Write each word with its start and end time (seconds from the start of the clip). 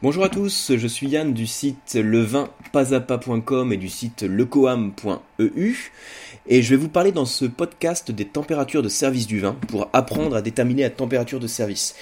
Bonjour 0.00 0.22
à 0.22 0.28
tous, 0.28 0.76
je 0.76 0.86
suis 0.86 1.08
Yann 1.08 1.34
du 1.34 1.48
site 1.48 1.94
levinpasapa.com 1.94 3.72
et 3.72 3.76
du 3.76 3.88
site 3.88 4.22
lecoam.eu 4.22 5.90
et 6.46 6.62
je 6.62 6.70
vais 6.70 6.76
vous 6.76 6.88
parler 6.88 7.10
dans 7.10 7.24
ce 7.24 7.46
podcast 7.46 8.12
des 8.12 8.24
températures 8.24 8.84
de 8.84 8.88
service 8.88 9.26
du 9.26 9.40
vin 9.40 9.56
pour 9.66 9.90
apprendre 9.92 10.36
à 10.36 10.40
déterminer 10.40 10.82
la 10.82 10.90
température 10.90 11.40
de 11.40 11.48
service. 11.48 11.96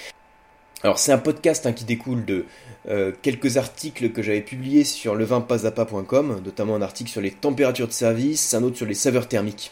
Alors 0.83 0.99
c'est 0.99 1.11
un 1.11 1.17
podcast 1.17 1.65
hein, 1.65 1.73
qui 1.73 1.85
découle 1.85 2.23
de 2.23 2.45
euh, 2.87 3.13
quelques 3.23 3.57
articles 3.57 4.11
que 4.11 4.21
j'avais 4.21 4.41
publiés 4.41 4.83
sur 4.83 5.15
levinpasapa.com, 5.15 6.41
notamment 6.45 6.75
un 6.75 6.83
article 6.83 7.09
sur 7.09 7.21
les 7.21 7.31
températures 7.31 7.87
de 7.87 7.93
service, 7.93 8.53
un 8.53 8.61
autre 8.61 8.77
sur 8.77 8.85
les 8.85 8.93
saveurs 8.93 9.27
thermiques. 9.27 9.71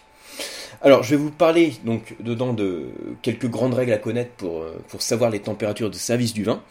Alors, 0.81 1.03
je 1.03 1.11
vais 1.11 1.21
vous 1.21 1.31
parler 1.31 1.73
donc 1.85 2.15
dedans 2.19 2.53
de 2.53 2.87
quelques 3.21 3.47
grandes 3.47 3.75
règles 3.75 3.93
à 3.93 3.97
connaître 3.97 4.31
pour, 4.31 4.61
euh, 4.61 4.83
pour 4.89 5.03
savoir 5.03 5.29
les 5.29 5.39
températures 5.39 5.91
de 5.91 5.95
service 5.95 6.33
du 6.33 6.43
vin. 6.43 6.61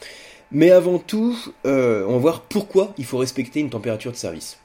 Mais 0.54 0.70
avant 0.70 0.98
tout, 0.98 1.36
euh, 1.66 2.06
on 2.06 2.12
va 2.12 2.18
voir 2.18 2.42
pourquoi 2.42 2.94
il 2.96 3.04
faut 3.04 3.18
respecter 3.18 3.58
une 3.58 3.70
température 3.70 4.12
de 4.12 4.16
service. 4.16 4.58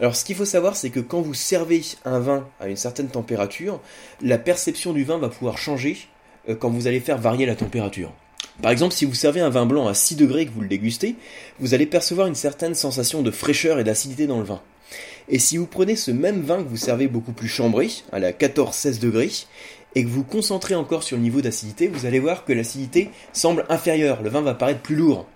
Alors 0.00 0.16
ce 0.16 0.24
qu'il 0.24 0.34
faut 0.34 0.46
savoir, 0.46 0.74
c'est 0.74 0.88
que 0.88 1.00
quand 1.00 1.20
vous 1.20 1.34
servez 1.34 1.82
un 2.06 2.18
vin 2.18 2.48
à 2.60 2.68
une 2.68 2.76
certaine 2.76 3.08
température, 3.08 3.78
la 4.22 4.38
perception 4.38 4.94
du 4.94 5.04
vin 5.04 5.18
va 5.18 5.28
pouvoir 5.28 5.58
changer 5.58 5.98
euh, 6.48 6.54
quand 6.54 6.70
vous 6.70 6.86
allez 6.86 7.00
faire 7.00 7.18
varier 7.18 7.44
la 7.44 7.56
température. 7.56 8.10
Par 8.62 8.70
exemple, 8.70 8.94
si 8.94 9.04
vous 9.04 9.12
servez 9.12 9.40
un 9.40 9.50
vin 9.50 9.66
blanc 9.66 9.86
à 9.86 9.92
6 9.92 10.16
degrés 10.16 10.42
et 10.42 10.46
que 10.46 10.52
vous 10.52 10.62
le 10.62 10.68
dégustez, 10.68 11.16
vous 11.60 11.74
allez 11.74 11.84
percevoir 11.84 12.26
une 12.26 12.34
certaine 12.34 12.74
sensation 12.74 13.20
de 13.20 13.30
fraîcheur 13.30 13.78
et 13.78 13.84
d'acidité 13.84 14.26
dans 14.26 14.38
le 14.38 14.44
vin. 14.44 14.62
Et 15.28 15.38
si 15.38 15.58
vous 15.58 15.66
prenez 15.66 15.96
ce 15.96 16.10
même 16.10 16.40
vin 16.40 16.62
que 16.62 16.68
vous 16.68 16.76
servez 16.78 17.06
beaucoup 17.06 17.32
plus 17.32 17.48
chambré, 17.48 17.90
à 18.12 18.18
la 18.18 18.32
14-16 18.32 18.98
degrés, 19.00 19.30
et 19.96 20.04
que 20.04 20.10
vous 20.10 20.24
concentrez 20.24 20.74
encore 20.74 21.02
sur 21.02 21.16
le 21.16 21.22
niveau 21.22 21.40
d'acidité, 21.40 21.88
vous 21.88 22.04
allez 22.04 22.20
voir 22.20 22.44
que 22.44 22.52
l'acidité 22.52 23.10
semble 23.32 23.64
inférieure, 23.70 24.22
le 24.22 24.28
vin 24.28 24.42
va 24.42 24.54
paraître 24.54 24.82
plus 24.82 24.94
lourd. 24.94 25.26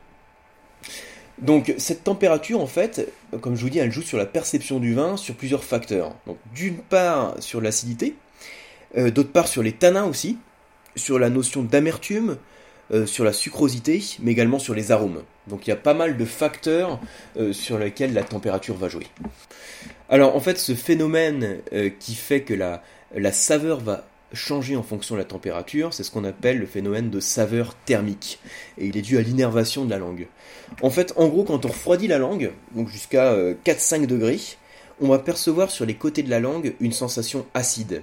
Donc 1.39 1.75
cette 1.79 2.05
température, 2.05 2.61
en 2.61 2.67
fait, 2.67 3.11
comme 3.41 3.57
je 3.57 3.63
vous 3.63 3.71
dis, 3.71 3.79
elle 3.79 3.91
joue 3.91 4.03
sur 4.03 4.19
la 4.19 4.27
perception 4.27 4.79
du 4.79 4.93
vin 4.93 5.17
sur 5.17 5.35
plusieurs 5.35 5.65
facteurs. 5.65 6.15
Donc 6.27 6.37
d'une 6.55 6.77
part 6.77 7.37
sur 7.41 7.63
l'acidité, 7.63 8.15
euh, 8.99 9.11
d'autre 9.11 9.33
part 9.33 9.49
sur 9.49 9.63
les 9.63 9.73
tanins 9.73 10.05
aussi, 10.05 10.37
sur 10.95 11.19
la 11.19 11.31
notion 11.31 11.63
d'amertume, 11.63 12.37
euh, 12.93 13.07
sur 13.07 13.25
la 13.25 13.33
sucrosité, 13.33 14.05
mais 14.21 14.33
également 14.33 14.59
sur 14.59 14.75
les 14.75 14.93
arômes. 14.93 15.23
Donc 15.47 15.67
il 15.67 15.71
y 15.71 15.73
a 15.73 15.77
pas 15.77 15.95
mal 15.95 16.19
de 16.19 16.25
facteurs 16.27 17.01
euh, 17.39 17.55
sur 17.55 17.79
lesquels 17.79 18.13
la 18.13 18.25
température 18.25 18.77
va 18.77 18.91
jouer. 18.91 19.07
Alors 20.11 20.37
en 20.37 20.41
fait, 20.41 20.59
ce 20.59 20.75
phénomène 20.75 21.61
qui 21.99 22.15
fait 22.15 22.43
que 22.43 22.53
la, 22.53 22.83
la 23.15 23.33
saveur 23.33 23.81
va 23.81 24.05
changer 24.33 24.77
en 24.77 24.83
fonction 24.83 25.15
de 25.15 25.21
la 25.21 25.25
température, 25.25 25.93
c'est 25.93 26.03
ce 26.03 26.11
qu'on 26.11 26.25
appelle 26.25 26.59
le 26.59 26.67
phénomène 26.67 27.11
de 27.11 27.21
saveur 27.21 27.75
thermique. 27.85 28.39
Et 28.79 28.87
il 28.87 28.97
est 28.97 29.03
dû 29.03 29.19
à 29.19 29.23
l'innervation 29.23 29.85
de 29.85 29.91
la 29.91 29.99
langue. 29.99 30.29
En 30.83 30.91
fait, 30.91 31.13
en 31.17 31.29
gros, 31.29 31.45
quand 31.45 31.65
on 31.65 31.69
refroidit 31.69 32.07
la 32.07 32.19
langue, 32.19 32.53
donc 32.75 32.89
jusqu'à 32.89 33.35
4-5 33.35 34.03
euh, 34.03 34.07
degrés, 34.07 34.41
on 35.01 35.09
va 35.09 35.19
percevoir 35.19 35.71
sur 35.71 35.87
les 35.87 35.95
côtés 35.95 36.23
de 36.23 36.31
la 36.31 36.41
langue 36.41 36.75
une 36.81 36.93
sensation 36.93 37.47
acide. 37.55 38.03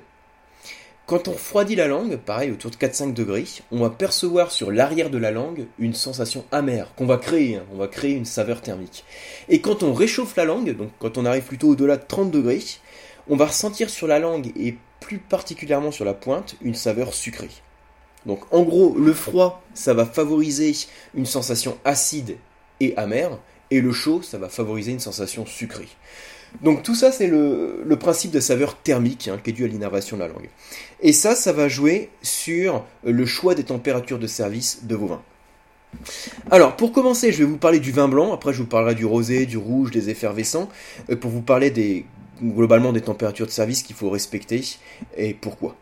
Quand 1.06 1.30
on 1.30 1.32
refroidit 1.32 1.76
la 1.76 1.88
langue, 1.88 2.18
pareil 2.18 2.52
autour 2.52 2.70
de 2.70 2.76
4-5 2.76 3.14
degrés, 3.14 3.46
on 3.72 3.80
va 3.80 3.90
percevoir 3.90 4.52
sur 4.52 4.72
l'arrière 4.72 5.10
de 5.10 5.18
la 5.18 5.32
langue 5.32 5.68
une 5.80 5.94
sensation 5.94 6.44
amère 6.52 6.94
qu'on 6.96 7.06
va 7.06 7.16
créer, 7.16 7.56
hein. 7.56 7.64
on 7.74 7.78
va 7.78 7.88
créer 7.88 8.12
une 8.12 8.26
saveur 8.26 8.62
thermique. 8.62 9.06
Et 9.48 9.62
quand 9.62 9.84
on 9.84 9.94
réchauffe 9.94 10.36
la 10.36 10.44
langue, 10.44 10.76
donc 10.76 10.90
quand 11.00 11.18
on 11.18 11.26
arrive 11.26 11.44
plutôt 11.44 11.70
au-delà 11.70 11.96
de 11.96 12.04
30 12.06 12.30
degrés, 12.30 12.62
on 13.30 13.38
va 13.38 13.46
ressentir 13.46 13.90
sur 13.90 14.08
la 14.08 14.20
langue 14.20 14.52
et 14.58 14.76
plus 15.08 15.20
particulièrement 15.20 15.92
sur 15.92 16.04
la 16.04 16.14
pointe, 16.14 16.56
une 16.62 16.76
saveur 16.76 17.14
sucrée. 17.14 17.50
Donc 18.26 18.42
en 18.54 18.64
gros, 18.64 18.94
le 19.00 19.14
froid, 19.14 19.64
ça 19.74 19.94
va 19.94 20.06
favoriser 20.06 20.74
une 21.16 21.26
sensation 21.26 21.78
acide 21.86 22.36
et 22.82 22.94
amère, 22.98 23.40
et 23.72 23.80
le 23.80 23.94
chaud, 23.94 24.22
ça 24.22 24.38
va 24.38 24.50
favoriser 24.50 24.92
une 24.92 25.00
sensation 25.00 25.46
sucrée. 25.46 25.88
Donc 26.62 26.84
tout 26.84 26.94
ça, 26.94 27.14
c'est 27.14 27.28
le, 27.28 27.96
principe 27.98 28.32
de 28.32 28.42
saveur 28.42 28.76
thermique 28.76 29.30
hein, 29.30 29.40
qui 29.42 29.52
est 29.52 29.54
dû 29.54 29.64
à 29.64 29.68
l'innervation 29.70 30.18
de 30.18 30.24
la 30.24 30.28
langue. 30.28 30.50
Et 31.00 31.14
ça, 31.14 31.36
ça 31.36 31.54
va 31.54 31.70
jouer 31.70 32.10
sur 32.22 32.84
le 33.06 33.26
choix 33.26 33.56
des 33.56 33.64
températures 33.64 34.20
de 34.20 34.28
service 34.28 34.84
de 34.84 34.96
vos 34.96 35.08
vins. 35.08 35.24
Alors, 36.52 36.76
pour 36.76 36.92
commencer, 36.92 37.32
je 37.32 37.38
vais 37.38 37.46
vous 37.46 37.58
parler 37.58 37.80
du 37.80 37.94
vin 37.94 38.10
blanc, 38.10 38.34
après 38.34 38.52
je 38.52 38.58
vous 38.58 38.68
parlerai 38.68 38.94
du 38.94 39.06
rosé, 39.06 39.46
du 39.46 39.58
rouge, 39.58 39.92
des 39.92 40.10
effervescents, 40.10 40.68
euh, 41.10 41.16
pour 41.16 41.32
vous 41.32 41.42
parler 41.42 41.72
des 41.72 42.06
globalement 42.42 42.94
des 42.94 43.02
températures 43.02 43.46
de 43.46 43.52
service 43.52 43.84
qu'il 43.84 43.96
faut 43.96 44.10
respecter 44.10 44.64
et 45.16 45.34
pourquoi. 45.34 45.76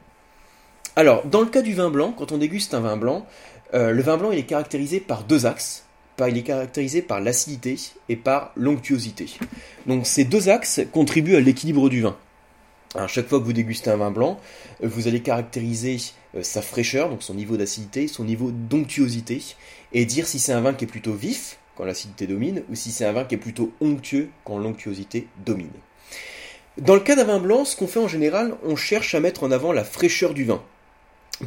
Alors, 0.96 1.26
dans 1.26 1.42
le 1.42 1.48
cas 1.48 1.62
du 1.62 1.74
vin 1.74 1.90
blanc, 1.90 2.14
quand 2.18 2.32
on 2.32 2.38
déguste 2.38 2.74
un 2.74 2.80
vin 2.80 2.98
blanc, 2.98 3.26
euh, 3.74 3.92
le 3.92 4.02
vin 4.02 4.18
blanc 4.18 4.32
il 4.32 4.40
est 4.40 4.44
caractérisé 4.44 5.00
par 5.00 5.24
deux 5.24 5.46
axes. 5.46 5.86
Il 6.26 6.38
est 6.38 6.44
caractérisé 6.44 7.02
par 7.02 7.20
l'acidité 7.20 7.76
et 8.08 8.16
par 8.16 8.54
l'onctuosité. 8.56 9.28
Donc 9.86 10.08
ces 10.08 10.24
deux 10.24 10.48
axes 10.48 10.80
contribuent 10.94 11.36
à 11.36 11.42
l'équilibre 11.42 11.90
du 11.90 12.02
vin. 12.02 12.16
À 12.96 13.08
chaque 13.08 13.28
fois 13.28 13.40
que 13.40 13.44
vous 13.44 13.52
dégustez 13.52 13.90
un 13.90 13.98
vin 13.98 14.12
blanc, 14.12 14.40
euh, 14.82 14.88
vous 14.88 15.10
allez 15.10 15.22
caractériser 15.22 15.98
euh, 16.36 16.44
sa 16.44 16.62
fraîcheur, 16.62 17.10
donc 17.10 17.24
son 17.24 17.34
niveau 17.34 17.58
d'acidité, 17.58 18.08
son 18.08 18.24
niveau 18.24 18.52
d'onctuosité, 18.52 19.42
et 19.92 20.06
dire 20.06 20.28
si 20.28 20.40
c'est 20.40 20.54
un 20.54 20.62
vin 20.62 20.74
qui 20.74 20.86
est 20.86 20.88
plutôt 20.88 21.14
vif, 21.14 21.58
quand 21.76 21.84
l'acidité 21.84 22.26
domine, 22.26 22.64
ou 22.70 22.76
si 22.76 22.92
c'est 22.92 23.06
un 23.06 23.12
vin 23.12 23.26
qui 23.26 23.36
est 23.36 23.40
plutôt 23.40 23.74
onctueux, 23.82 24.30
quand 24.46 24.58
l'onctuosité 24.58 25.28
domine. 25.46 25.68
Dans 26.78 26.94
le 26.94 27.00
cas 27.00 27.16
d'un 27.16 27.24
vin 27.24 27.40
blanc, 27.40 27.64
ce 27.64 27.78
qu'on 27.78 27.88
fait 27.88 28.00
en 28.00 28.08
général, 28.10 28.56
on 28.64 28.76
cherche 28.76 29.16
à 29.16 29.22
mettre 29.22 29.44
en 29.44 29.52
avant 29.52 29.72
la 29.72 29.86
fraîcheur 29.86 30.34
du 30.34 30.44
vin. 30.44 30.62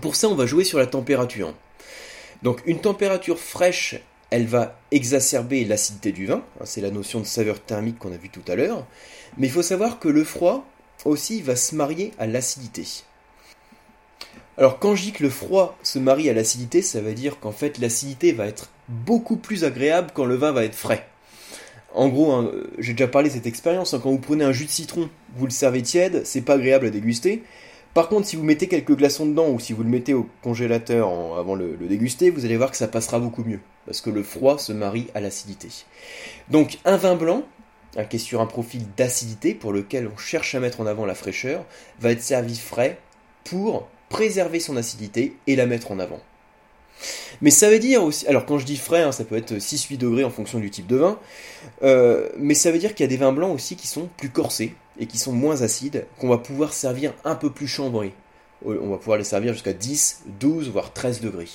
Pour 0.00 0.16
ça, 0.16 0.28
on 0.28 0.34
va 0.34 0.46
jouer 0.46 0.64
sur 0.64 0.78
la 0.78 0.86
température. 0.86 1.52
Donc 2.42 2.62
une 2.64 2.80
température 2.80 3.38
fraîche, 3.38 3.96
elle 4.30 4.46
va 4.46 4.78
exacerber 4.90 5.64
l'acidité 5.64 6.12
du 6.12 6.26
vin, 6.26 6.42
hein, 6.60 6.64
c'est 6.64 6.80
la 6.80 6.90
notion 6.90 7.20
de 7.20 7.26
saveur 7.26 7.60
thermique 7.60 7.98
qu'on 7.98 8.12
a 8.12 8.16
vu 8.16 8.30
tout 8.30 8.42
à 8.48 8.54
l'heure, 8.54 8.86
mais 9.36 9.48
il 9.48 9.52
faut 9.52 9.62
savoir 9.62 9.98
que 9.98 10.08
le 10.08 10.24
froid 10.24 10.64
aussi 11.04 11.42
va 11.42 11.56
se 11.56 11.74
marier 11.74 12.12
à 12.18 12.26
l'acidité. 12.26 12.86
Alors 14.56 14.78
quand 14.78 14.94
je 14.94 15.02
dis 15.02 15.12
que 15.12 15.22
le 15.22 15.30
froid 15.30 15.76
se 15.82 15.98
marie 15.98 16.30
à 16.30 16.34
l'acidité, 16.34 16.80
ça 16.80 17.00
veut 17.00 17.14
dire 17.14 17.38
qu'en 17.38 17.52
fait 17.52 17.78
l'acidité 17.78 18.32
va 18.32 18.46
être 18.46 18.70
beaucoup 18.88 19.36
plus 19.36 19.64
agréable 19.64 20.10
quand 20.14 20.24
le 20.24 20.36
vin 20.36 20.52
va 20.52 20.64
être 20.64 20.74
frais. 20.74 21.06
En 21.94 22.08
gros, 22.08 22.32
hein, 22.32 22.52
j'ai 22.78 22.92
déjà 22.92 23.08
parlé 23.08 23.28
de 23.28 23.34
cette 23.34 23.46
expérience, 23.46 23.94
hein, 23.94 24.00
quand 24.02 24.10
vous 24.10 24.18
prenez 24.18 24.44
un 24.44 24.52
jus 24.52 24.66
de 24.66 24.70
citron, 24.70 25.08
vous 25.36 25.46
le 25.46 25.50
servez 25.50 25.82
tiède, 25.82 26.22
c'est 26.24 26.42
pas 26.42 26.54
agréable 26.54 26.86
à 26.86 26.90
déguster. 26.90 27.42
Par 27.94 28.08
contre, 28.08 28.26
si 28.26 28.36
vous 28.36 28.44
mettez 28.44 28.68
quelques 28.68 28.94
glaçons 28.94 29.26
dedans 29.26 29.48
ou 29.48 29.58
si 29.58 29.72
vous 29.72 29.82
le 29.82 29.88
mettez 29.88 30.14
au 30.14 30.28
congélateur 30.42 31.08
avant 31.38 31.54
le, 31.54 31.74
le 31.76 31.86
déguster, 31.86 32.30
vous 32.30 32.44
allez 32.44 32.56
voir 32.56 32.70
que 32.70 32.76
ça 32.76 32.88
passera 32.88 33.18
beaucoup 33.18 33.42
mieux, 33.42 33.60
parce 33.86 34.00
que 34.00 34.10
le 34.10 34.22
froid 34.22 34.58
se 34.58 34.72
marie 34.72 35.08
à 35.14 35.20
l'acidité. 35.20 35.68
Donc 36.50 36.78
un 36.84 36.96
vin 36.96 37.16
blanc, 37.16 37.42
qui 38.10 38.16
est 38.16 38.20
sur 38.20 38.40
un 38.40 38.46
profil 38.46 38.82
d'acidité 38.96 39.54
pour 39.54 39.72
lequel 39.72 40.08
on 40.12 40.16
cherche 40.16 40.54
à 40.54 40.60
mettre 40.60 40.80
en 40.80 40.86
avant 40.86 41.06
la 41.06 41.14
fraîcheur, 41.14 41.64
va 42.00 42.12
être 42.12 42.22
servi 42.22 42.56
frais 42.56 42.98
pour 43.44 43.88
préserver 44.08 44.60
son 44.60 44.76
acidité 44.76 45.36
et 45.46 45.56
la 45.56 45.66
mettre 45.66 45.90
en 45.90 45.98
avant. 45.98 46.20
Mais 47.40 47.50
ça 47.50 47.70
veut 47.70 47.78
dire 47.78 48.02
aussi, 48.02 48.26
alors 48.26 48.46
quand 48.46 48.58
je 48.58 48.66
dis 48.66 48.76
frais, 48.76 49.02
hein, 49.02 49.12
ça 49.12 49.24
peut 49.24 49.36
être 49.36 49.54
6-8 49.54 49.96
degrés 49.96 50.24
en 50.24 50.30
fonction 50.30 50.58
du 50.58 50.70
type 50.70 50.86
de 50.86 50.96
vin, 50.96 51.18
euh, 51.82 52.28
mais 52.36 52.54
ça 52.54 52.70
veut 52.70 52.78
dire 52.78 52.94
qu'il 52.94 53.04
y 53.04 53.08
a 53.08 53.10
des 53.10 53.16
vins 53.16 53.32
blancs 53.32 53.54
aussi 53.54 53.76
qui 53.76 53.86
sont 53.86 54.08
plus 54.16 54.30
corsés 54.30 54.74
et 54.98 55.06
qui 55.06 55.18
sont 55.18 55.32
moins 55.32 55.62
acides, 55.62 56.06
qu'on 56.18 56.28
va 56.28 56.38
pouvoir 56.38 56.72
servir 56.72 57.14
un 57.24 57.36
peu 57.36 57.50
plus 57.50 57.68
chambrés. 57.68 58.12
On 58.64 58.90
va 58.90 58.96
pouvoir 58.96 59.18
les 59.18 59.24
servir 59.24 59.52
jusqu'à 59.52 59.72
10, 59.72 60.24
12, 60.40 60.70
voire 60.70 60.92
13 60.92 61.20
degrés. 61.20 61.48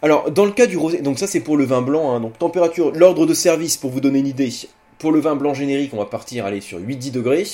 Alors, 0.00 0.30
dans 0.30 0.46
le 0.46 0.52
cas 0.52 0.66
du 0.66 0.78
rosé, 0.78 1.02
donc 1.02 1.18
ça 1.18 1.26
c'est 1.26 1.40
pour 1.40 1.58
le 1.58 1.64
vin 1.64 1.82
blanc, 1.82 2.14
hein, 2.14 2.20
donc 2.20 2.38
température, 2.38 2.92
l'ordre 2.92 3.26
de 3.26 3.34
service 3.34 3.76
pour 3.76 3.90
vous 3.90 4.00
donner 4.00 4.20
une 4.20 4.26
idée, 4.26 4.50
pour 4.98 5.12
le 5.12 5.20
vin 5.20 5.36
blanc 5.36 5.52
générique, 5.52 5.92
on 5.92 5.98
va 5.98 6.06
partir 6.06 6.46
aller 6.46 6.60
sur 6.60 6.78
8-10 6.78 7.10
degrés. 7.10 7.46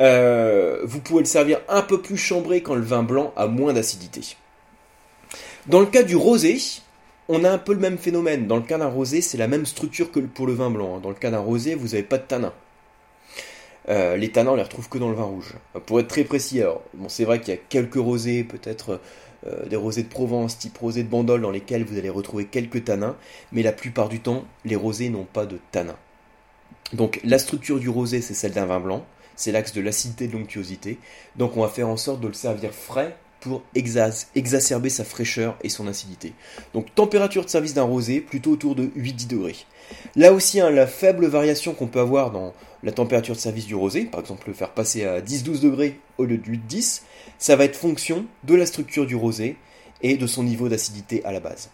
Euh, 0.00 0.80
vous 0.84 1.00
pouvez 1.00 1.20
le 1.20 1.26
servir 1.26 1.60
un 1.68 1.82
peu 1.82 2.00
plus 2.00 2.16
chambré 2.16 2.62
quand 2.62 2.76
le 2.76 2.82
vin 2.82 3.02
blanc 3.02 3.32
a 3.36 3.48
moins 3.48 3.72
d'acidité. 3.72 4.36
Dans 5.68 5.80
le 5.80 5.86
cas 5.86 6.02
du 6.02 6.16
rosé, 6.16 6.58
on 7.28 7.44
a 7.44 7.50
un 7.50 7.58
peu 7.58 7.74
le 7.74 7.78
même 7.78 7.98
phénomène. 7.98 8.46
Dans 8.46 8.56
le 8.56 8.62
cas 8.62 8.78
d'un 8.78 8.88
rosé, 8.88 9.20
c'est 9.20 9.36
la 9.36 9.48
même 9.48 9.66
structure 9.66 10.10
que 10.10 10.18
pour 10.18 10.46
le 10.46 10.54
vin 10.54 10.70
blanc. 10.70 10.96
Hein. 10.96 11.00
Dans 11.02 11.10
le 11.10 11.14
cas 11.14 11.30
d'un 11.30 11.40
rosé, 11.40 11.74
vous 11.74 11.88
n'avez 11.88 12.02
pas 12.02 12.16
de 12.16 12.22
tanin. 12.22 12.54
Euh, 13.90 14.16
les 14.16 14.32
tanins, 14.32 14.52
on 14.52 14.54
les 14.54 14.62
retrouve 14.62 14.88
que 14.88 14.96
dans 14.96 15.10
le 15.10 15.14
vin 15.14 15.24
rouge. 15.24 15.56
Pour 15.84 16.00
être 16.00 16.08
très 16.08 16.24
précis, 16.24 16.62
alors, 16.62 16.82
bon, 16.94 17.10
c'est 17.10 17.26
vrai 17.26 17.38
qu'il 17.40 17.52
y 17.52 17.56
a 17.56 17.60
quelques 17.68 17.96
rosés, 17.96 18.44
peut-être 18.44 18.98
euh, 19.46 19.66
des 19.66 19.76
rosés 19.76 20.04
de 20.04 20.08
Provence, 20.08 20.56
type 20.56 20.78
rosé 20.78 21.02
de 21.02 21.08
Bandol, 21.08 21.42
dans 21.42 21.50
lesquels 21.50 21.84
vous 21.84 21.98
allez 21.98 22.08
retrouver 22.08 22.46
quelques 22.46 22.84
tanins, 22.84 23.16
mais 23.52 23.62
la 23.62 23.72
plupart 23.72 24.08
du 24.08 24.20
temps, 24.20 24.44
les 24.64 24.76
rosés 24.76 25.10
n'ont 25.10 25.26
pas 25.30 25.44
de 25.44 25.58
tanins. 25.70 25.98
Donc 26.94 27.20
la 27.24 27.38
structure 27.38 27.78
du 27.78 27.90
rosé, 27.90 28.22
c'est 28.22 28.32
celle 28.32 28.52
d'un 28.52 28.64
vin 28.64 28.80
blanc, 28.80 29.04
c'est 29.36 29.52
l'axe 29.52 29.74
de 29.74 29.82
l'acidité 29.82 30.24
et 30.24 30.28
de 30.28 30.32
l'onctuosité. 30.32 30.98
Donc 31.36 31.58
on 31.58 31.60
va 31.60 31.68
faire 31.68 31.88
en 31.88 31.98
sorte 31.98 32.22
de 32.22 32.28
le 32.28 32.32
servir 32.32 32.72
frais 32.72 33.14
pour 33.40 33.62
exacerber 33.74 34.90
sa 34.90 35.04
fraîcheur 35.04 35.56
et 35.62 35.68
son 35.68 35.86
acidité. 35.86 36.32
Donc 36.74 36.94
température 36.94 37.44
de 37.44 37.50
service 37.50 37.74
d'un 37.74 37.82
rosé 37.82 38.20
plutôt 38.20 38.52
autour 38.52 38.74
de 38.74 38.86
8-10 38.96 39.26
degrés. 39.28 39.56
Là 40.16 40.32
aussi, 40.32 40.60
hein, 40.60 40.70
la 40.70 40.86
faible 40.86 41.26
variation 41.26 41.74
qu'on 41.74 41.86
peut 41.86 42.00
avoir 42.00 42.30
dans 42.30 42.52
la 42.82 42.92
température 42.92 43.34
de 43.34 43.40
service 43.40 43.66
du 43.66 43.74
rosé, 43.74 44.04
par 44.04 44.20
exemple 44.20 44.48
le 44.48 44.54
faire 44.54 44.70
passer 44.70 45.04
à 45.04 45.20
10-12 45.20 45.60
degrés 45.60 45.98
au 46.18 46.24
lieu 46.24 46.38
de 46.38 46.44
8-10, 46.44 47.02
ça 47.38 47.56
va 47.56 47.64
être 47.64 47.76
fonction 47.76 48.26
de 48.44 48.54
la 48.54 48.66
structure 48.66 49.06
du 49.06 49.16
rosé 49.16 49.56
et 50.02 50.16
de 50.16 50.26
son 50.26 50.42
niveau 50.42 50.68
d'acidité 50.68 51.24
à 51.24 51.32
la 51.32 51.40
base. 51.40 51.70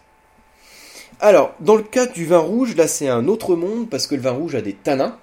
Alors, 1.19 1.53
dans 1.59 1.75
le 1.75 1.83
cas 1.83 2.07
du 2.07 2.25
vin 2.25 2.39
rouge, 2.39 2.75
là 2.75 2.87
c'est 2.87 3.07
un 3.07 3.27
autre 3.27 3.55
monde 3.55 3.89
parce 3.89 4.07
que 4.07 4.15
le 4.15 4.21
vin 4.21 4.31
rouge 4.31 4.55
a 4.55 4.61
des 4.61 4.73
tanins. 4.73 5.17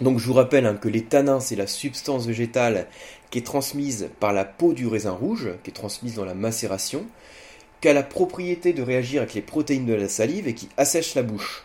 Donc 0.00 0.18
je 0.18 0.26
vous 0.26 0.32
rappelle 0.32 0.66
hein, 0.66 0.74
que 0.74 0.88
les 0.88 1.04
tanins, 1.04 1.38
c'est 1.38 1.54
la 1.54 1.68
substance 1.68 2.26
végétale 2.26 2.88
qui 3.30 3.38
est 3.38 3.42
transmise 3.42 4.10
par 4.18 4.32
la 4.32 4.44
peau 4.44 4.72
du 4.72 4.88
raisin 4.88 5.12
rouge, 5.12 5.50
qui 5.62 5.70
est 5.70 5.74
transmise 5.74 6.16
dans 6.16 6.24
la 6.24 6.34
macération, 6.34 7.06
qui 7.80 7.88
a 7.88 7.92
la 7.92 8.02
propriété 8.02 8.72
de 8.72 8.82
réagir 8.82 9.22
avec 9.22 9.34
les 9.34 9.42
protéines 9.42 9.86
de 9.86 9.94
la 9.94 10.08
salive 10.08 10.48
et 10.48 10.54
qui 10.54 10.68
assèche 10.76 11.14
la 11.14 11.22
bouche. 11.22 11.64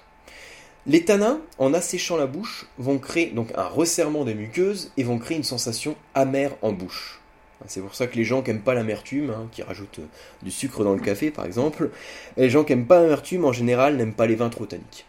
Les 0.86 1.06
tanins, 1.06 1.42
en 1.58 1.74
asséchant 1.74 2.18
la 2.18 2.28
bouche, 2.28 2.68
vont 2.78 3.00
créer 3.00 3.32
donc 3.32 3.50
un 3.56 3.68
resserrement 3.68 4.26
des 4.26 4.36
muqueuses 4.36 4.92
et 4.96 5.04
vont 5.04 5.18
créer 5.18 5.38
une 5.38 5.44
sensation 5.44 5.96
amère 6.14 6.52
en 6.62 6.72
bouche. 6.72 7.20
C'est 7.66 7.82
pour 7.82 7.96
ça 7.96 8.08
que 8.08 8.16
les 8.16 8.24
gens 8.24 8.42
qui 8.42 8.52
n'aiment 8.52 8.62
pas 8.62 8.74
l'amertume, 8.74 9.32
hein, 9.32 9.48
qui 9.52 9.64
rajoutent 9.64 10.00
du 10.42 10.52
sucre 10.52 10.84
dans 10.84 10.94
le 10.94 11.02
café 11.02 11.32
par 11.32 11.46
exemple, 11.46 11.90
les 12.38 12.50
gens 12.50 12.64
qui 12.64 12.76
n'aiment 12.76 12.88
pas 12.88 13.02
l'amertume 13.02 13.44
en 13.44 13.52
général 13.52 13.98
n'aiment 13.98 14.14
pas 14.14 14.28
les 14.28 14.36
vins 14.36 14.50
trop 14.50 14.66
tanniques. 14.66 15.06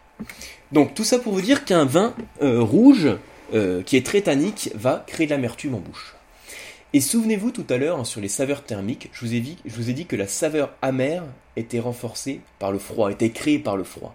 Donc 0.73 0.95
tout 0.95 1.05
ça 1.05 1.19
pour 1.19 1.33
vous 1.33 1.41
dire 1.41 1.65
qu'un 1.65 1.85
vin 1.85 2.15
euh, 2.43 2.61
rouge 2.61 3.09
euh, 3.53 3.83
qui 3.83 3.97
est 3.97 4.07
très 4.07 4.23
tannique 4.23 4.71
va 4.75 5.05
créer 5.07 5.27
de 5.27 5.33
l'amertume 5.33 5.75
en 5.75 5.81
bouche. 5.81 6.15
Et 6.93 7.01
souvenez-vous 7.01 7.53
tout 7.53 7.67
à 7.69 7.77
l'heure 7.77 7.99
hein, 7.99 8.05
sur 8.05 8.21
les 8.21 8.29
saveurs 8.29 8.65
thermiques, 8.65 9.11
je 9.13 9.25
vous, 9.25 9.35
ai 9.91 9.93
dit, 9.93 10.07
que 10.07 10.17
la 10.17 10.27
saveur 10.27 10.75
amère 10.83 11.23
était 11.57 11.79
renforcée 11.79 12.41
par 12.59 12.73
le 12.73 12.79
froid, 12.79 13.11
était 13.11 13.31
créée 13.31 13.61
par 13.61 13.77
le 13.77 13.85
froid. 13.85 14.15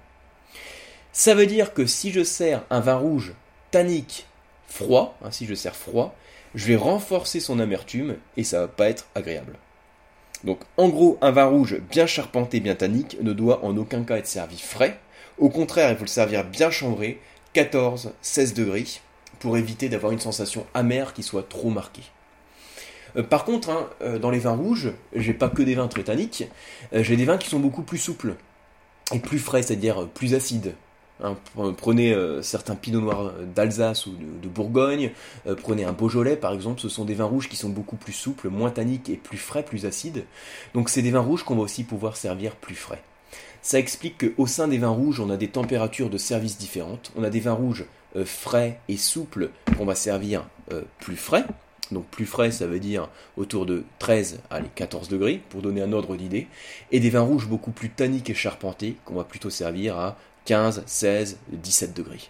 Ça 1.14 1.36
veut 1.36 1.46
dire 1.46 1.74
que 1.74 1.86
si 1.86 2.12
je 2.12 2.24
sers 2.24 2.64
un 2.70 2.82
vin 2.82 2.98
rouge 2.98 3.34
tannique 3.72 4.26
froid, 4.68 5.18
hein, 5.24 5.32
si 5.32 5.46
je 5.46 5.54
sers 5.54 5.76
froid, 5.76 6.16
je 6.54 6.66
vais 6.66 6.76
renforcer 6.76 7.40
son 7.40 7.60
amertume 7.60 8.18
et 8.36 8.44
ça 8.44 8.62
va 8.62 8.68
pas 8.68 8.90
être 8.90 9.08
agréable. 9.16 9.58
Donc 10.44 10.60
en 10.76 10.90
gros, 10.90 11.18
un 11.22 11.32
vin 11.32 11.46
rouge 11.46 11.80
bien 11.90 12.08
charpenté, 12.08 12.60
bien 12.60 12.76
tannique 12.76 13.18
ne 13.22 13.32
doit 13.32 13.64
en 13.64 13.78
aucun 13.78 14.04
cas 14.04 14.18
être 14.18 14.28
servi 14.28 14.58
frais, 14.58 15.00
au 15.38 15.50
contraire, 15.50 15.92
il 15.92 15.98
faut 15.98 16.04
le 16.04 16.10
servir 16.10 16.44
bien 16.46 16.72
chambré, 16.72 17.20
14-16 17.54 18.54
degrés, 18.54 18.86
pour 19.40 19.58
éviter 19.58 19.90
d'avoir 19.90 20.12
une 20.12 20.20
sensation 20.20 20.66
amère 20.74 21.14
qui 21.14 21.24
soit 21.24 21.48
trop 21.48 21.70
marquée. 21.70 22.04
Euh, 23.18 23.24
par 23.24 23.46
contre, 23.46 23.70
hein, 23.70 23.88
euh, 24.02 24.20
dans 24.20 24.30
les 24.30 24.40
vins 24.40 24.56
rouges, 24.56 24.92
j'ai 25.14 25.34
pas 25.34 25.50
que 25.50 25.62
des 25.62 25.76
vins 25.76 25.88
très 25.88 26.04
tanniques, 26.04 26.46
euh, 26.94 27.04
j'ai 27.04 27.16
des 27.16 27.26
vins 27.26 27.38
qui 27.38 27.50
sont 27.50 27.60
beaucoup 27.60 27.84
plus 27.84 27.98
souples 27.98 28.36
et 29.14 29.20
plus 29.20 29.40
frais, 29.40 29.62
c'est-à-dire 29.62 30.08
plus 30.08 30.34
acides. 30.34 30.74
Hein, 31.24 31.38
prenez 31.78 32.14
certains 32.42 32.76
pinots 32.76 33.00
noirs 33.00 33.32
d'Alsace 33.56 34.06
ou 34.06 34.12
de, 34.12 34.26
de 34.42 34.50
Bourgogne, 34.50 35.12
prenez 35.64 35.86
un 35.86 35.94
Beaujolais 35.94 36.36
par 36.36 36.52
exemple, 36.52 36.82
ce 36.82 36.90
sont 36.90 37.06
des 37.06 37.14
vins 37.14 37.24
rouges 37.24 37.48
qui 37.48 37.56
sont 37.56 37.70
beaucoup 37.70 37.96
plus 37.96 38.12
souples, 38.12 38.50
moins 38.50 38.70
tanniques 38.70 39.10
et 39.10 39.16
plus 39.16 39.38
frais, 39.38 39.64
plus 39.64 39.86
acides. 39.86 40.26
Donc 40.74 40.90
c'est 40.90 41.02
des 41.02 41.12
vins 41.12 41.22
rouges 41.22 41.44
qu'on 41.44 41.56
va 41.56 41.62
aussi 41.62 41.86
pouvoir 41.86 42.18
servir 42.18 42.58
plus 42.58 42.76
frais. 42.76 43.02
Ça 43.62 43.80
explique 43.80 44.36
qu'au 44.36 44.46
sein 44.46 44.68
des 44.68 44.78
vins 44.78 44.90
rouges, 44.90 45.20
on 45.20 45.30
a 45.30 45.38
des 45.38 45.48
températures 45.48 46.10
de 46.10 46.18
service 46.18 46.58
différentes. 46.58 47.12
On 47.16 47.24
a 47.24 47.30
des 47.30 47.40
vins 47.40 47.54
rouges 47.54 47.86
euh, 48.16 48.24
frais 48.24 48.80
et 48.88 48.98
souples 48.98 49.50
qu'on 49.78 49.86
va 49.86 49.96
servir 49.96 50.46
euh, 50.72 50.84
plus 51.00 51.16
frais. 51.16 51.46
Donc 51.92 52.06
plus 52.06 52.26
frais, 52.26 52.52
ça 52.52 52.68
veut 52.68 52.80
dire 52.80 53.10
autour 53.38 53.66
de 53.66 53.84
13 54.00 54.40
à 54.50 54.62
14 54.62 55.08
degrés, 55.08 55.42
pour 55.50 55.62
donner 55.62 55.82
un 55.82 55.94
ordre 55.94 56.16
d'idée. 56.16 56.48
Et 56.92 57.00
des 57.00 57.10
vins 57.10 57.22
rouges 57.22 57.48
beaucoup 57.48 57.72
plus 57.72 57.90
tanniques 57.90 58.30
et 58.30 58.36
charpentés, 58.36 58.96
qu'on 59.06 59.16
va 59.16 59.24
plutôt 59.24 59.50
servir 59.50 59.98
à 59.98 60.18
15, 60.46 60.84
16, 60.86 61.38
17 61.50 61.94
degrés. 61.96 62.30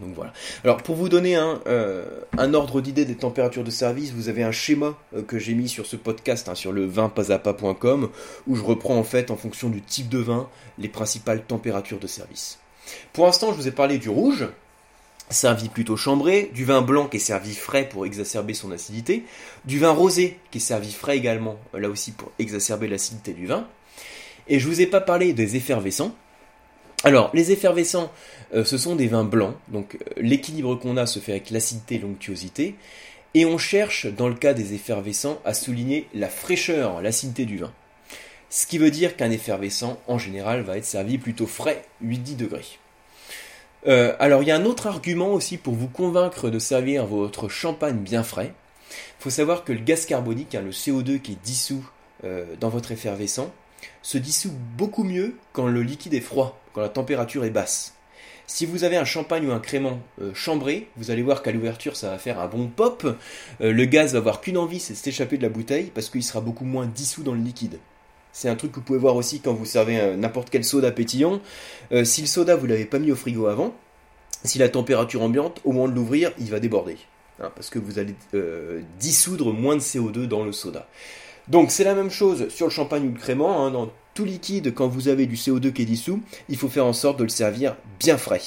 Voilà. 0.00 0.32
Alors 0.64 0.78
pour 0.78 0.96
vous 0.96 1.08
donner 1.08 1.36
un, 1.36 1.60
euh, 1.66 2.06
un 2.36 2.54
ordre 2.54 2.80
d'idée 2.80 3.04
des 3.04 3.16
températures 3.16 3.64
de 3.64 3.70
service, 3.70 4.12
vous 4.12 4.28
avez 4.28 4.42
un 4.42 4.52
schéma 4.52 4.96
euh, 5.16 5.22
que 5.22 5.38
j'ai 5.38 5.54
mis 5.54 5.68
sur 5.68 5.86
ce 5.86 5.96
podcast, 5.96 6.48
hein, 6.48 6.54
sur 6.54 6.72
le 6.72 6.86
vinpasapa.com, 6.86 8.10
où 8.46 8.56
je 8.56 8.62
reprends 8.62 8.96
en 8.96 9.04
fait 9.04 9.30
en 9.30 9.36
fonction 9.36 9.68
du 9.68 9.82
type 9.82 10.08
de 10.08 10.18
vin 10.18 10.48
les 10.78 10.88
principales 10.88 11.42
températures 11.42 11.98
de 11.98 12.06
service. 12.06 12.58
Pour 13.12 13.26
l'instant, 13.26 13.52
je 13.52 13.56
vous 13.56 13.68
ai 13.68 13.72
parlé 13.72 13.98
du 13.98 14.08
rouge, 14.08 14.48
servi 15.30 15.68
plutôt 15.68 15.96
chambré, 15.96 16.50
du 16.54 16.64
vin 16.64 16.82
blanc 16.82 17.06
qui 17.06 17.18
est 17.18 17.20
servi 17.20 17.54
frais 17.54 17.88
pour 17.88 18.06
exacerber 18.06 18.54
son 18.54 18.72
acidité, 18.72 19.24
du 19.64 19.78
vin 19.78 19.90
rosé 19.90 20.38
qui 20.50 20.58
est 20.58 20.62
servi 20.62 20.92
frais 20.92 21.16
également, 21.16 21.56
là 21.74 21.88
aussi 21.88 22.12
pour 22.12 22.32
exacerber 22.38 22.88
l'acidité 22.88 23.32
du 23.32 23.46
vin. 23.46 23.66
Et 24.48 24.58
je 24.58 24.66
vous 24.66 24.80
ai 24.80 24.86
pas 24.86 25.00
parlé 25.00 25.32
des 25.32 25.56
effervescents. 25.56 26.14
Alors, 27.04 27.30
les 27.32 27.52
effervescents, 27.52 28.10
euh, 28.54 28.64
ce 28.64 28.76
sont 28.76 28.96
des 28.96 29.06
vins 29.06 29.24
blancs, 29.24 29.54
donc 29.68 29.94
euh, 29.94 29.98
l'équilibre 30.16 30.74
qu'on 30.74 30.96
a 30.96 31.06
se 31.06 31.20
fait 31.20 31.30
avec 31.32 31.50
l'acidité 31.50 31.94
et 31.94 31.98
l'onctuosité, 31.98 32.74
et 33.34 33.46
on 33.46 33.56
cherche, 33.56 34.06
dans 34.06 34.28
le 34.28 34.34
cas 34.34 34.52
des 34.52 34.74
effervescents, 34.74 35.38
à 35.44 35.54
souligner 35.54 36.08
la 36.12 36.28
fraîcheur, 36.28 37.00
l'acidité 37.00 37.44
du 37.44 37.58
vin. 37.58 37.72
Ce 38.50 38.66
qui 38.66 38.78
veut 38.78 38.90
dire 38.90 39.16
qu'un 39.16 39.30
effervescent, 39.30 40.00
en 40.08 40.18
général, 40.18 40.62
va 40.62 40.76
être 40.76 40.84
servi 40.84 41.18
plutôt 41.18 41.46
frais, 41.46 41.84
8-10 42.04 42.36
degrés. 42.36 42.78
Euh, 43.86 44.16
alors, 44.18 44.42
il 44.42 44.48
y 44.48 44.50
a 44.50 44.56
un 44.56 44.64
autre 44.64 44.88
argument 44.88 45.32
aussi 45.32 45.56
pour 45.56 45.74
vous 45.74 45.88
convaincre 45.88 46.50
de 46.50 46.58
servir 46.58 47.06
votre 47.06 47.48
champagne 47.48 47.98
bien 47.98 48.24
frais. 48.24 48.52
Il 48.90 49.22
faut 49.22 49.30
savoir 49.30 49.62
que 49.62 49.72
le 49.72 49.80
gaz 49.80 50.04
carbonique, 50.04 50.56
hein, 50.56 50.62
le 50.64 50.72
CO2 50.72 51.20
qui 51.20 51.32
est 51.32 51.44
dissous 51.44 51.88
dans 52.60 52.68
votre 52.68 52.90
effervescent, 52.90 53.52
se 54.02 54.18
dissout 54.18 54.52
beaucoup 54.76 55.04
mieux 55.04 55.36
quand 55.52 55.68
le 55.68 55.82
liquide 55.82 56.14
est 56.14 56.20
froid, 56.20 56.60
la 56.80 56.88
température 56.88 57.44
est 57.44 57.50
basse. 57.50 57.94
Si 58.50 58.64
vous 58.64 58.82
avez 58.82 58.96
un 58.96 59.04
champagne 59.04 59.46
ou 59.46 59.52
un 59.52 59.60
crément 59.60 60.00
euh, 60.22 60.32
chambré, 60.32 60.88
vous 60.96 61.10
allez 61.10 61.20
voir 61.20 61.42
qu'à 61.42 61.52
l'ouverture 61.52 61.96
ça 61.96 62.08
va 62.08 62.18
faire 62.18 62.40
un 62.40 62.48
bon 62.48 62.66
pop. 62.68 63.06
Euh, 63.60 63.72
le 63.72 63.84
gaz 63.84 64.14
va 64.14 64.18
avoir 64.20 64.40
qu'une 64.40 64.56
envie, 64.56 64.80
c'est 64.80 64.94
de 64.94 64.98
s'échapper 64.98 65.36
de 65.36 65.42
la 65.42 65.50
bouteille 65.50 65.92
parce 65.94 66.08
qu'il 66.08 66.22
sera 66.22 66.40
beaucoup 66.40 66.64
moins 66.64 66.86
dissous 66.86 67.22
dans 67.22 67.34
le 67.34 67.42
liquide. 67.42 67.78
C'est 68.32 68.48
un 68.48 68.56
truc 68.56 68.72
que 68.72 68.76
vous 68.76 68.82
pouvez 68.82 68.98
voir 68.98 69.16
aussi 69.16 69.40
quand 69.40 69.52
vous 69.52 69.66
servez 69.66 70.00
euh, 70.00 70.16
n'importe 70.16 70.48
quel 70.48 70.64
soda 70.64 70.90
pétillant. 70.90 71.40
si 72.04 72.22
le 72.22 72.26
soda 72.26 72.56
vous 72.56 72.66
l'avez 72.66 72.86
pas 72.86 72.98
mis 72.98 73.12
au 73.12 73.16
frigo 73.16 73.48
avant, 73.48 73.74
si 74.44 74.58
la 74.58 74.70
température 74.70 75.20
ambiante, 75.20 75.60
au 75.64 75.72
moment 75.72 75.88
de 75.88 75.94
l'ouvrir, 75.94 76.32
il 76.38 76.50
va 76.50 76.58
déborder. 76.58 76.96
Hein, 77.40 77.52
parce 77.54 77.68
que 77.68 77.78
vous 77.78 77.98
allez 77.98 78.14
dissoudre 78.98 79.52
moins 79.52 79.76
de 79.76 79.80
CO2 79.80 80.24
dans 80.24 80.42
le 80.42 80.52
soda. 80.52 80.88
Donc 81.48 81.70
c'est 81.70 81.84
la 81.84 81.94
même 81.94 82.10
chose 82.10 82.48
sur 82.48 82.66
le 82.66 82.72
champagne 82.72 83.06
ou 83.08 83.12
le 83.12 83.18
crément. 83.18 83.66
Hein, 83.66 83.90
liquide, 84.24 84.74
quand 84.74 84.88
vous 84.88 85.08
avez 85.08 85.26
du 85.26 85.36
CO2 85.36 85.72
qui 85.72 85.82
est 85.82 85.86
dissous, 85.86 86.20
il 86.48 86.56
faut 86.56 86.68
faire 86.68 86.86
en 86.86 86.92
sorte 86.92 87.18
de 87.18 87.24
le 87.24 87.28
servir 87.28 87.76
bien 87.98 88.18
frais. 88.18 88.42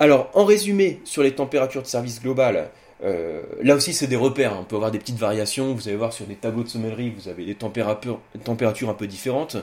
Alors 0.00 0.30
en 0.34 0.44
résumé, 0.44 1.00
sur 1.04 1.22
les 1.22 1.34
températures 1.34 1.82
de 1.82 1.86
service 1.86 2.20
globales, 2.20 2.70
euh, 3.02 3.42
là 3.62 3.74
aussi 3.74 3.92
c'est 3.92 4.06
des 4.06 4.16
repères, 4.16 4.56
on 4.58 4.64
peut 4.64 4.76
avoir 4.76 4.90
des 4.90 4.98
petites 4.98 5.18
variations, 5.18 5.74
vous 5.74 5.88
allez 5.88 5.96
voir 5.96 6.12
sur 6.12 6.26
des 6.26 6.36
tableaux 6.36 6.62
de 6.62 6.68
sommellerie, 6.68 7.12
vous 7.16 7.28
avez 7.28 7.44
des 7.44 7.54
températures, 7.54 8.20
températures 8.44 8.88
un 8.88 8.94
peu 8.94 9.06
différentes. 9.06 9.56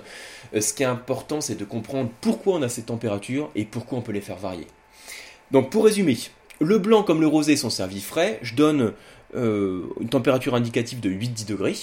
Euh, 0.53 0.61
ce 0.61 0.73
qui 0.73 0.83
est 0.83 0.87
important 0.87 1.41
c'est 1.41 1.55
de 1.55 1.65
comprendre 1.65 2.09
pourquoi 2.21 2.55
on 2.55 2.61
a 2.61 2.69
ces 2.69 2.83
températures 2.83 3.49
et 3.55 3.65
pourquoi 3.65 3.97
on 3.97 4.01
peut 4.01 4.11
les 4.11 4.21
faire 4.21 4.37
varier. 4.37 4.67
Donc 5.51 5.69
pour 5.69 5.85
résumer, 5.85 6.17
le 6.59 6.77
blanc 6.77 7.03
comme 7.03 7.19
le 7.19 7.27
rosé 7.27 7.55
sont 7.55 7.69
servis 7.69 8.01
frais, 8.01 8.39
je 8.41 8.55
donne 8.55 8.93
euh, 9.35 9.83
une 9.99 10.09
température 10.09 10.55
indicative 10.55 10.99
de 10.99 11.09
8-10 11.09 11.47
degrés. 11.47 11.75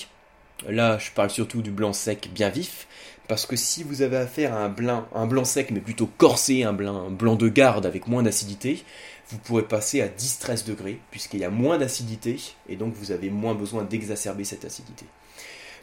Là, 0.67 0.99
je 0.99 1.11
parle 1.13 1.31
surtout 1.31 1.63
du 1.63 1.71
blanc 1.71 1.93
sec 1.93 2.31
bien 2.35 2.49
vif, 2.49 2.89
parce 3.29 3.47
que 3.47 3.55
si 3.55 3.85
vous 3.85 4.03
avez 4.03 4.17
affaire 4.17 4.55
à 4.55 4.65
un 4.65 4.69
blanc, 4.69 5.07
un 5.15 5.27
blanc 5.27 5.45
sec 5.45 5.71
mais 5.71 5.81
plutôt 5.81 6.11
corsé, 6.19 6.65
un 6.65 6.73
blanc, 6.73 7.11
blanc 7.11 7.37
de 7.37 7.49
garde 7.49 7.87
avec 7.87 8.09
moins 8.09 8.25
d'acidité, 8.25 8.83
vous 9.29 9.39
pourrez 9.39 9.63
passer 9.63 10.01
à 10.01 10.09
10-13 10.09 10.67
degrés, 10.67 10.99
puisqu'il 11.11 11.41
y 11.41 11.45
a 11.45 11.51
moins 11.51 11.79
d'acidité, 11.79 12.41
et 12.69 12.77
donc 12.77 12.95
vous 12.95 13.13
avez 13.13 13.31
moins 13.31 13.55
besoin 13.55 13.85
d'exacerber 13.85 14.45
cette 14.45 14.65
acidité. 14.65 15.05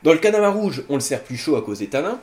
Dans 0.04 0.12
le 0.12 0.20
canama 0.20 0.50
rouge, 0.50 0.84
on 0.90 0.96
le 0.96 1.00
sert 1.00 1.24
plus 1.24 1.38
chaud 1.38 1.56
à 1.56 1.62
cause 1.62 1.80
des 1.80 1.88
tanins, 1.88 2.20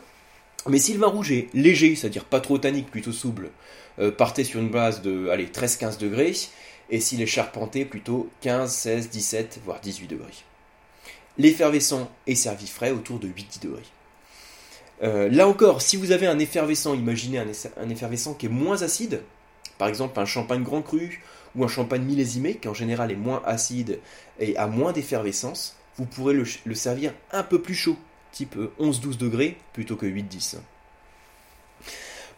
mais 0.68 0.78
si 0.78 0.92
le 0.92 0.98
vin 0.98 1.06
rouge 1.06 1.32
est 1.32 1.48
léger, 1.54 1.96
c'est-à-dire 1.96 2.24
pas 2.24 2.40
trop 2.40 2.58
tannique, 2.58 2.90
plutôt 2.90 3.12
souple, 3.12 3.50
euh, 3.98 4.10
partez 4.10 4.44
sur 4.44 4.60
une 4.60 4.70
base 4.70 5.00
de 5.00 5.28
13-15 5.28 5.98
degrés, 5.98 6.34
et 6.90 7.00
s'il 7.00 7.22
est 7.22 7.26
charpenté, 7.26 7.84
plutôt 7.84 8.28
15, 8.42 8.70
16, 8.70 9.08
17, 9.08 9.60
voire 9.64 9.80
18 9.80 10.08
degrés. 10.08 10.44
L'effervescent 11.38 12.10
est 12.26 12.34
servi 12.34 12.66
frais 12.66 12.90
autour 12.90 13.18
de 13.18 13.28
8-10 13.28 13.62
degrés. 13.62 13.82
Euh, 15.02 15.28
là 15.30 15.48
encore, 15.48 15.82
si 15.82 15.96
vous 15.96 16.12
avez 16.12 16.26
un 16.26 16.38
effervescent, 16.38 16.94
imaginez 16.94 17.38
un, 17.38 17.88
effervescent 17.90 18.34
qui 18.34 18.46
est 18.46 18.50
moins 18.50 18.82
acide, 18.82 19.22
par 19.78 19.88
exemple 19.88 20.20
un 20.20 20.26
champagne 20.26 20.62
grand 20.62 20.82
cru 20.82 21.22
ou 21.56 21.64
un 21.64 21.68
champagne 21.68 22.02
millésimé 22.02 22.56
qui 22.56 22.68
en 22.68 22.74
général 22.74 23.10
est 23.10 23.16
moins 23.16 23.42
acide 23.44 23.98
et 24.38 24.56
a 24.56 24.66
moins 24.66 24.92
d'effervescence, 24.92 25.76
vous 25.96 26.06
pourrez 26.06 26.34
le, 26.34 26.44
le, 26.64 26.74
servir 26.74 27.12
un 27.32 27.42
peu 27.42 27.60
plus 27.60 27.74
chaud, 27.74 27.96
type 28.30 28.56
11-12 28.78 29.16
degrés 29.16 29.56
plutôt 29.72 29.96
que 29.96 30.06
8-10. 30.06 30.58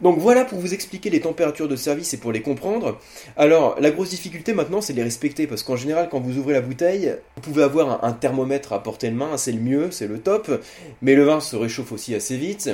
Donc 0.01 0.19
voilà 0.19 0.45
pour 0.45 0.59
vous 0.59 0.73
expliquer 0.73 1.09
les 1.09 1.21
températures 1.21 1.67
de 1.67 1.75
service 1.75 2.13
et 2.13 2.17
pour 2.17 2.31
les 2.31 2.41
comprendre. 2.41 2.99
Alors 3.37 3.75
la 3.79 3.91
grosse 3.91 4.09
difficulté 4.09 4.53
maintenant 4.53 4.81
c'est 4.81 4.93
de 4.93 4.97
les 4.97 5.03
respecter 5.03 5.47
parce 5.47 5.63
qu'en 5.63 5.75
général 5.75 6.09
quand 6.09 6.19
vous 6.19 6.37
ouvrez 6.37 6.53
la 6.53 6.61
bouteille, 6.61 7.15
vous 7.35 7.41
pouvez 7.41 7.63
avoir 7.63 8.03
un, 8.03 8.13
thermomètre 8.13 8.73
à 8.73 8.81
portée 8.83 9.09
de 9.09 9.15
main, 9.15 9.37
c'est 9.37 9.51
le 9.51 9.59
mieux, 9.59 9.91
c'est 9.91 10.07
le 10.07 10.19
top, 10.19 10.61
mais 11.01 11.15
le 11.15 11.23
vin 11.23 11.39
se 11.39 11.55
réchauffe 11.55 11.91
aussi 11.91 12.15
assez 12.15 12.37
vite. 12.37 12.69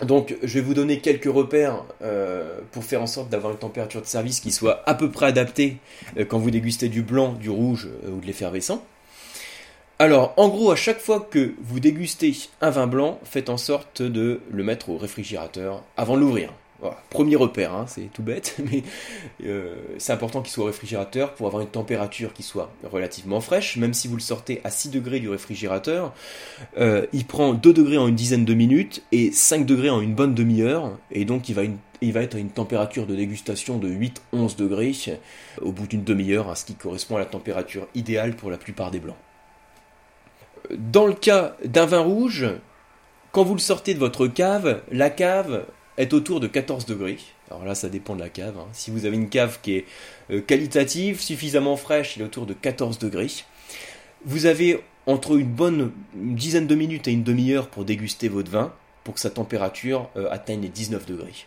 Donc 0.00 0.36
je 0.42 0.54
vais 0.54 0.60
vous 0.60 0.74
donner 0.74 1.00
quelques 1.00 1.32
repères 1.32 1.84
euh, 2.02 2.58
pour 2.72 2.84
faire 2.84 3.02
en 3.02 3.06
sorte 3.06 3.28
d'avoir 3.28 3.52
une 3.52 3.58
température 3.58 4.00
de 4.00 4.06
service 4.06 4.40
qui 4.40 4.50
soit 4.50 4.82
à 4.86 4.94
peu 4.94 5.10
près 5.10 5.26
adaptée 5.26 5.76
euh, 6.18 6.24
quand 6.24 6.38
vous 6.38 6.50
dégustez 6.50 6.88
du 6.88 7.02
blanc, 7.02 7.32
du 7.34 7.50
rouge 7.50 7.88
euh, 8.04 8.10
ou 8.10 8.20
de 8.20 8.26
l'effervescent. 8.26 8.84
Alors, 10.02 10.34
en 10.36 10.48
gros, 10.48 10.72
à 10.72 10.74
chaque 10.74 10.98
fois 10.98 11.20
que 11.20 11.54
vous 11.62 11.78
dégustez 11.78 12.34
un 12.60 12.70
vin 12.70 12.88
blanc, 12.88 13.20
faites 13.22 13.48
en 13.48 13.56
sorte 13.56 14.02
de 14.02 14.40
le 14.50 14.64
mettre 14.64 14.88
au 14.90 14.98
réfrigérateur 14.98 15.84
avant 15.96 16.16
de 16.16 16.22
l'ouvrir. 16.22 16.52
Premier 17.08 17.36
repère, 17.36 17.72
hein, 17.72 17.84
c'est 17.86 18.12
tout 18.12 18.24
bête, 18.24 18.56
mais 18.72 18.82
euh, 19.44 19.76
c'est 19.98 20.12
important 20.12 20.42
qu'il 20.42 20.50
soit 20.50 20.64
au 20.64 20.66
réfrigérateur 20.66 21.34
pour 21.34 21.46
avoir 21.46 21.62
une 21.62 21.68
température 21.68 22.32
qui 22.32 22.42
soit 22.42 22.72
relativement 22.82 23.40
fraîche. 23.40 23.76
Même 23.76 23.94
si 23.94 24.08
vous 24.08 24.16
le 24.16 24.20
sortez 24.20 24.60
à 24.64 24.72
6 24.72 24.90
degrés 24.90 25.20
du 25.20 25.28
réfrigérateur, 25.28 26.12
euh, 26.78 27.06
il 27.12 27.24
prend 27.24 27.54
2 27.54 27.72
degrés 27.72 27.98
en 27.98 28.08
une 28.08 28.16
dizaine 28.16 28.44
de 28.44 28.54
minutes 28.54 29.04
et 29.12 29.30
5 29.30 29.64
degrés 29.64 29.90
en 29.90 30.00
une 30.00 30.16
bonne 30.16 30.34
demi-heure. 30.34 30.98
Et 31.12 31.24
donc 31.24 31.48
il 31.48 31.54
va, 31.54 31.62
être 32.20 32.34
à 32.34 32.38
une 32.40 32.50
température 32.50 33.06
de 33.06 33.14
dégustation 33.14 33.78
de 33.78 33.88
8-11 33.88 34.56
degrés 34.56 34.92
au 35.60 35.70
bout 35.70 35.86
d'une 35.86 36.02
demi-heure, 36.02 36.56
ce 36.56 36.64
qui 36.64 36.74
correspond 36.74 37.14
à 37.14 37.20
la 37.20 37.26
température 37.26 37.86
idéale 37.94 38.34
pour 38.34 38.50
la 38.50 38.58
plupart 38.58 38.90
des 38.90 38.98
blancs. 38.98 39.14
Dans 40.76 41.06
le 41.06 41.12
cas 41.14 41.56
d'un 41.64 41.86
vin 41.86 42.00
rouge, 42.00 42.46
quand 43.32 43.44
vous 43.44 43.54
le 43.54 43.60
sortez 43.60 43.94
de 43.94 43.98
votre 43.98 44.26
cave, 44.26 44.82
la 44.90 45.10
cave 45.10 45.66
est 45.98 46.12
autour 46.14 46.40
de 46.40 46.46
14 46.46 46.86
degrés. 46.86 47.18
Alors 47.50 47.64
là, 47.64 47.74
ça 47.74 47.88
dépend 47.88 48.14
de 48.14 48.20
la 48.20 48.30
cave. 48.30 48.56
Hein. 48.58 48.68
Si 48.72 48.90
vous 48.90 49.04
avez 49.04 49.16
une 49.16 49.28
cave 49.28 49.58
qui 49.62 49.76
est 49.76 49.84
euh, 50.30 50.40
qualitative, 50.40 51.20
suffisamment 51.20 51.76
fraîche, 51.76 52.16
il 52.16 52.22
est 52.22 52.24
autour 52.24 52.46
de 52.46 52.54
14 52.54 52.98
degrés. 52.98 53.28
Vous 54.24 54.46
avez 54.46 54.82
entre 55.06 55.36
une 55.36 55.52
bonne 55.52 55.92
dizaine 56.14 56.66
de 56.66 56.74
minutes 56.74 57.08
et 57.08 57.12
une 57.12 57.24
demi-heure 57.24 57.68
pour 57.68 57.84
déguster 57.84 58.28
votre 58.28 58.50
vin, 58.50 58.72
pour 59.04 59.14
que 59.14 59.20
sa 59.20 59.30
température 59.30 60.08
euh, 60.16 60.30
atteigne 60.30 60.62
les 60.62 60.68
19 60.68 61.04
degrés. 61.06 61.46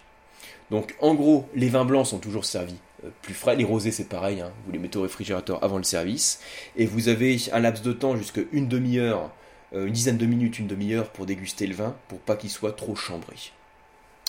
Donc 0.70 0.96
en 1.00 1.16
gros, 1.16 1.48
les 1.56 1.70
vins 1.70 1.86
blancs 1.86 2.08
sont 2.08 2.20
toujours 2.20 2.46
servis 2.46 2.80
plus 3.22 3.34
frais. 3.34 3.56
Les 3.56 3.64
rosés, 3.64 3.92
c'est 3.92 4.10
pareil, 4.10 4.42
hein. 4.42 4.52
vous 4.66 4.72
les 4.72 4.80
mettez 4.80 4.98
au 4.98 5.04
réfrigérateur 5.04 5.64
avant 5.64 5.78
le 5.78 5.84
service. 5.84 6.40
Et 6.76 6.86
vous 6.86 7.08
avez 7.10 7.38
un 7.52 7.60
laps 7.60 7.84
de 7.84 7.94
temps 7.94 8.16
jusqu'à 8.16 8.42
une 8.52 8.68
demi-heure, 8.68 9.32
une 9.74 9.92
dizaine 9.92 10.18
de 10.18 10.26
minutes, 10.26 10.60
une 10.60 10.68
demi-heure 10.68 11.10
pour 11.10 11.26
déguster 11.26 11.68
le 11.68 11.76
vin, 11.76 11.96
pour 12.08 12.20
pas 12.20 12.36
qu'il 12.36 12.50
soit 12.50 12.74
trop 12.74 12.96
chambré. 12.96 13.36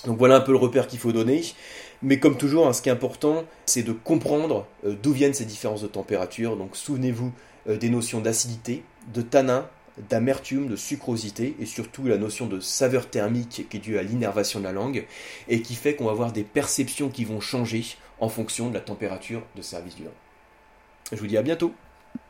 Donc 0.05 0.19
voilà 0.19 0.37
un 0.37 0.41
peu 0.41 0.53
le 0.53 0.59
repère 0.59 0.87
qu'il 0.87 0.99
faut 0.99 1.13
donner. 1.13 1.43
Mais 2.03 2.19
comme 2.19 2.37
toujours, 2.37 2.67
hein, 2.67 2.73
ce 2.73 2.83
qui 2.83 2.89
est 2.89 2.93
important, 2.93 3.45
c'est 3.65 3.83
de 3.83 3.93
comprendre 3.93 4.67
euh, 4.85 4.95
d'où 5.03 5.13
viennent 5.13 5.35
ces 5.35 5.45
différences 5.45 5.83
de 5.83 5.87
température. 5.87 6.57
Donc 6.57 6.77
souvenez-vous 6.77 7.33
euh, 7.69 7.77
des 7.77 7.89
notions 7.89 8.21
d'acidité, 8.21 8.85
de 9.15 9.23
tanin, 9.23 9.69
d'amertume, 10.11 10.69
de 10.69 10.77
sucrosité 10.77 11.57
et 11.59 11.65
surtout 11.65 12.05
la 12.05 12.19
notion 12.19 12.47
de 12.47 12.61
saveur 12.61 13.09
thermique 13.09 13.67
qui 13.71 13.77
est 13.77 13.81
due 13.81 13.99
à 13.99 14.03
l'innervation 14.03 14.59
de 14.59 14.65
la 14.65 14.73
langue 14.73 15.07
et 15.49 15.63
qui 15.63 15.75
fait 15.75 15.95
qu'on 15.95 16.05
va 16.05 16.11
avoir 16.11 16.33
des 16.33 16.43
perceptions 16.45 17.09
qui 17.09 17.25
vont 17.25 17.41
changer 17.41 17.83
en 18.19 18.29
fonction 18.29 18.69
de 18.69 18.75
la 18.75 18.81
température 18.81 19.43
de 19.55 19.63
service 19.63 19.97
du 19.97 20.05
vin. 20.05 20.11
Je 21.13 21.17
vous 21.17 21.27
dis 21.27 21.37
à 21.37 21.43
bientôt 21.43 21.75